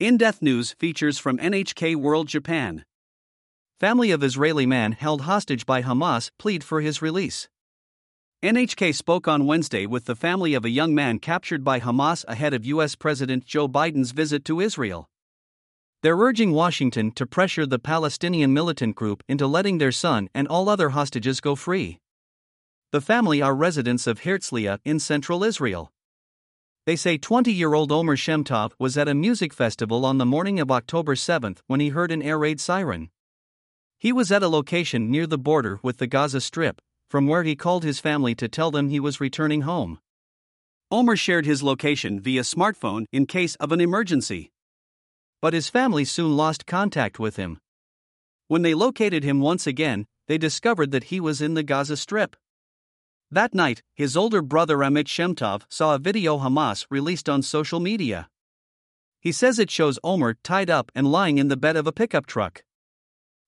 [0.00, 2.86] In Depth News features from NHK World Japan.
[3.78, 7.50] Family of Israeli man held hostage by Hamas plead for his release.
[8.42, 12.54] NHK spoke on Wednesday with the family of a young man captured by Hamas ahead
[12.54, 12.94] of U.S.
[12.94, 15.06] President Joe Biden's visit to Israel.
[16.02, 20.70] They're urging Washington to pressure the Palestinian militant group into letting their son and all
[20.70, 21.98] other hostages go free.
[22.90, 25.92] The family are residents of Herzliya in central Israel.
[26.86, 30.58] They say 20 year old Omer Shemtov was at a music festival on the morning
[30.58, 33.10] of October 7 when he heard an air raid siren.
[33.98, 36.80] He was at a location near the border with the Gaza Strip,
[37.10, 39.98] from where he called his family to tell them he was returning home.
[40.90, 44.50] Omer shared his location via smartphone in case of an emergency.
[45.42, 47.58] But his family soon lost contact with him.
[48.48, 52.36] When they located him once again, they discovered that he was in the Gaza Strip.
[53.32, 58.28] That night, his older brother Amit Shemtov saw a video Hamas released on social media.
[59.20, 62.26] He says it shows Omer tied up and lying in the bed of a pickup
[62.26, 62.64] truck.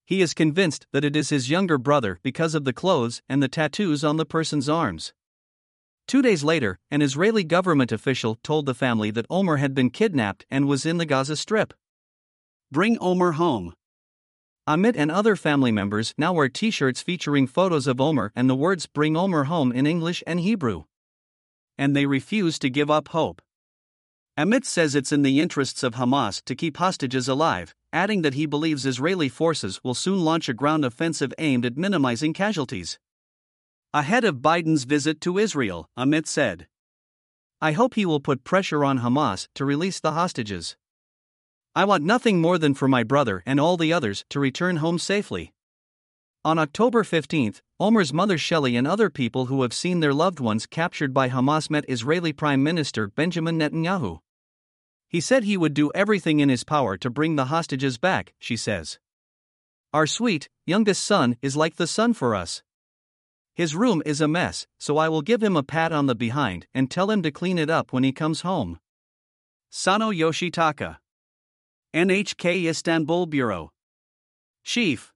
[0.04, 3.48] He is convinced that it is his younger brother because of the clothes and the
[3.48, 5.14] tattoos on the person's arms.
[6.06, 10.46] Two days later, an Israeli government official told the family that Omer had been kidnapped
[10.48, 11.74] and was in the Gaza Strip.
[12.70, 13.74] Bring Omer home.
[14.68, 18.54] Amit and other family members now wear t shirts featuring photos of Omer and the
[18.54, 20.84] words Bring Omer Home in English and Hebrew.
[21.76, 23.42] And they refuse to give up hope.
[24.38, 28.46] Amit says it's in the interests of Hamas to keep hostages alive, adding that he
[28.46, 33.00] believes Israeli forces will soon launch a ground offensive aimed at minimizing casualties.
[33.92, 36.68] Ahead of Biden's visit to Israel, Amit said,
[37.60, 40.76] I hope he will put pressure on Hamas to release the hostages.
[41.74, 44.98] I want nothing more than for my brother and all the others to return home
[44.98, 45.54] safely.
[46.44, 50.66] On October 15, Omer's mother Shelley and other people who have seen their loved ones
[50.66, 54.18] captured by Hamas met Israeli Prime Minister Benjamin Netanyahu.
[55.08, 58.56] He said he would do everything in his power to bring the hostages back, she
[58.56, 58.98] says.
[59.94, 62.62] Our sweet, youngest son is like the sun for us.
[63.54, 66.66] His room is a mess, so I will give him a pat on the behind
[66.74, 68.78] and tell him to clean it up when he comes home.
[69.70, 70.98] Sano Yoshitaka
[71.94, 73.70] NHK Istanbul Bureau.
[74.64, 75.12] Chief